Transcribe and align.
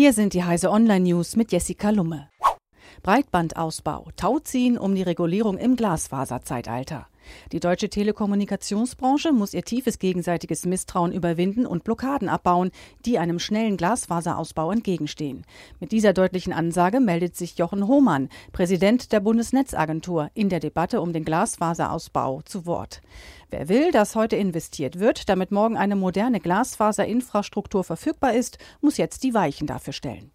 Hier 0.00 0.12
sind 0.12 0.32
die 0.32 0.44
Heise 0.44 0.70
Online 0.70 1.00
News 1.00 1.34
mit 1.34 1.50
Jessica 1.50 1.90
Lumme. 1.90 2.28
Breitbandausbau, 3.02 4.08
Tauziehen 4.16 4.78
um 4.78 4.94
die 4.94 5.02
Regulierung 5.02 5.58
im 5.58 5.76
Glasfaserzeitalter. 5.76 7.06
Die 7.52 7.60
deutsche 7.60 7.88
Telekommunikationsbranche 7.88 9.32
muss 9.32 9.54
ihr 9.54 9.62
tiefes 9.62 9.98
gegenseitiges 9.98 10.64
Misstrauen 10.64 11.12
überwinden 11.12 11.66
und 11.66 11.84
Blockaden 11.84 12.28
abbauen, 12.28 12.70
die 13.04 13.18
einem 13.18 13.38
schnellen 13.38 13.76
Glasfaserausbau 13.76 14.70
entgegenstehen. 14.72 15.44
Mit 15.80 15.92
dieser 15.92 16.12
deutlichen 16.12 16.52
Ansage 16.52 17.00
meldet 17.00 17.36
sich 17.36 17.58
Jochen 17.58 17.86
Hohmann, 17.86 18.28
Präsident 18.52 19.12
der 19.12 19.20
Bundesnetzagentur, 19.20 20.30
in 20.34 20.48
der 20.48 20.60
Debatte 20.60 21.00
um 21.00 21.12
den 21.12 21.24
Glasfaserausbau 21.24 22.42
zu 22.42 22.66
Wort. 22.66 23.00
Wer 23.50 23.68
will, 23.68 23.90
dass 23.92 24.14
heute 24.14 24.36
investiert 24.36 24.98
wird, 24.98 25.28
damit 25.28 25.50
morgen 25.50 25.76
eine 25.76 25.96
moderne 25.96 26.40
Glasfaserinfrastruktur 26.40 27.84
verfügbar 27.84 28.34
ist, 28.34 28.58
muss 28.80 28.98
jetzt 28.98 29.22
die 29.22 29.34
Weichen 29.34 29.66
dafür 29.66 29.92
stellen. 29.92 30.30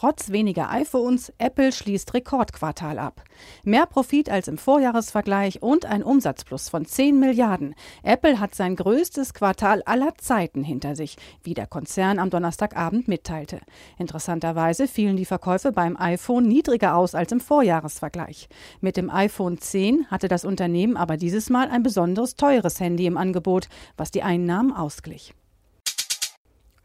Trotz 0.00 0.30
weniger 0.30 0.70
iPhones, 0.70 1.30
Apple 1.36 1.72
schließt 1.72 2.14
Rekordquartal 2.14 2.98
ab. 2.98 3.22
Mehr 3.64 3.84
Profit 3.84 4.30
als 4.30 4.48
im 4.48 4.56
Vorjahresvergleich 4.56 5.60
und 5.60 5.84
ein 5.84 6.02
Umsatzplus 6.02 6.70
von 6.70 6.86
10 6.86 7.20
Milliarden. 7.20 7.74
Apple 8.02 8.40
hat 8.40 8.54
sein 8.54 8.76
größtes 8.76 9.34
Quartal 9.34 9.82
aller 9.84 10.14
Zeiten 10.16 10.64
hinter 10.64 10.96
sich, 10.96 11.18
wie 11.42 11.52
der 11.52 11.66
Konzern 11.66 12.18
am 12.18 12.30
Donnerstagabend 12.30 13.08
mitteilte. 13.08 13.60
Interessanterweise 13.98 14.88
fielen 14.88 15.18
die 15.18 15.26
Verkäufe 15.26 15.70
beim 15.70 15.98
iPhone 15.98 16.48
niedriger 16.48 16.96
aus 16.96 17.14
als 17.14 17.30
im 17.30 17.40
Vorjahresvergleich. 17.40 18.48
Mit 18.80 18.96
dem 18.96 19.10
iPhone 19.10 19.58
10 19.58 20.06
hatte 20.10 20.28
das 20.28 20.46
Unternehmen 20.46 20.96
aber 20.96 21.18
dieses 21.18 21.50
Mal 21.50 21.68
ein 21.68 21.82
besonderes 21.82 22.36
teures 22.36 22.80
Handy 22.80 23.04
im 23.04 23.18
Angebot, 23.18 23.68
was 23.98 24.10
die 24.10 24.22
Einnahmen 24.22 24.72
ausglich. 24.72 25.34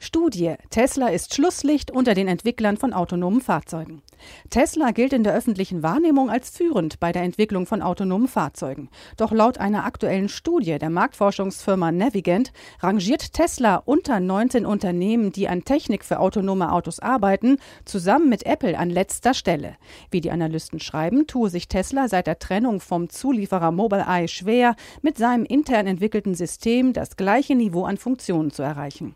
Studie. 0.06 0.54
Tesla 0.70 1.08
ist 1.08 1.34
Schlusslicht 1.34 1.90
unter 1.90 2.14
den 2.14 2.28
Entwicklern 2.28 2.78
von 2.78 2.94
autonomen 2.94 3.42
Fahrzeugen. 3.42 4.04
Tesla 4.52 4.92
gilt 4.92 5.14
in 5.14 5.24
der 5.24 5.34
öffentlichen 5.34 5.82
Wahrnehmung 5.82 6.30
als 6.30 6.52
führend 6.52 7.00
bei 7.00 7.12
der 7.12 7.24
Entwicklung 7.24 7.66
von 7.66 7.82
autonomen 7.82 8.28
Fahrzeugen. 8.28 8.90
Doch 9.18 9.32
laut 9.32 9.58
einer 9.58 9.84
aktuellen 9.84 10.30
Studie 10.30 10.78
der 10.78 10.92
Marktforschungsfirma 10.92 11.92
Navigant 11.92 12.54
rangiert 12.82 13.34
Tesla 13.34 13.78
unter 13.78 14.20
19 14.20 14.66
Unternehmen, 14.66 15.32
die 15.32 15.48
an 15.48 15.66
Technik 15.66 16.06
für 16.06 16.20
autonome 16.20 16.72
Autos 16.72 17.00
arbeiten, 17.00 17.58
zusammen 17.84 18.30
mit 18.30 18.46
Apple 18.46 18.78
an 18.78 18.92
letzter 18.92 19.34
Stelle. 19.34 19.76
Wie 20.12 20.22
die 20.22 20.32
Analysten 20.32 20.80
schreiben, 20.80 21.26
tue 21.26 21.50
sich 21.50 21.68
Tesla 21.68 22.08
seit 22.08 22.28
der 22.28 22.40
Trennung 22.40 22.80
vom 22.80 23.10
Zulieferer 23.10 23.72
Mobileye 23.72 24.28
schwer, 24.28 24.76
mit 25.02 25.18
seinem 25.18 25.46
intern 25.46 25.88
entwickelten 25.88 26.36
System 26.36 26.94
das 26.94 27.18
gleiche 27.18 27.56
Niveau 27.56 27.86
an 27.86 27.98
Funktionen 27.98 28.52
zu 28.52 28.62
erreichen. 28.62 29.16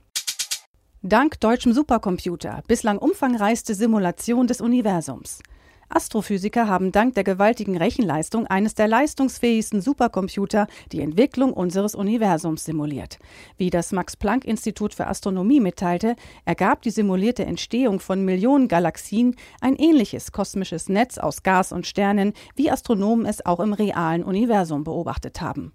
Dank 1.03 1.39
deutschem 1.39 1.71
Supercomputer, 1.71 2.61
bislang 2.67 2.97
umfangreichste 2.97 3.73
Simulation 3.73 4.47
des 4.47 4.59
Universums. 4.59 5.39
Astrophysiker 5.87 6.67
haben 6.67 6.91
dank 6.91 7.15
der 7.15 7.23
gewaltigen 7.23 7.77
Rechenleistung 7.77 8.47
eines 8.47 8.75
der 8.75 8.89
leistungsfähigsten 8.89 9.79
Supercomputer 9.79 10.67
die 10.91 10.99
Entwicklung 10.99 11.53
unseres 11.53 11.95
Universums 11.95 12.65
simuliert. 12.65 13.17
Wie 13.55 13.69
das 13.69 13.93
Max-Planck-Institut 13.93 14.93
für 14.93 15.07
Astronomie 15.07 15.61
mitteilte, 15.61 16.17
ergab 16.43 16.81
die 16.81 16.91
simulierte 16.91 17.45
Entstehung 17.45 18.01
von 18.01 18.25
Millionen 18.25 18.67
Galaxien 18.67 19.37
ein 19.61 19.77
ähnliches 19.77 20.33
kosmisches 20.33 20.89
Netz 20.89 21.17
aus 21.17 21.43
Gas 21.43 21.71
und 21.71 21.87
Sternen, 21.87 22.33
wie 22.57 22.69
Astronomen 22.69 23.25
es 23.25 23.45
auch 23.45 23.61
im 23.61 23.71
realen 23.71 24.25
Universum 24.25 24.83
beobachtet 24.83 25.39
haben. 25.39 25.71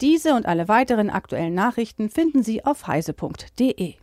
Diese 0.00 0.34
und 0.34 0.44
alle 0.44 0.66
weiteren 0.66 1.08
aktuellen 1.08 1.54
Nachrichten 1.54 2.10
finden 2.10 2.42
Sie 2.42 2.64
auf 2.64 2.88
heise.de. 2.88 3.94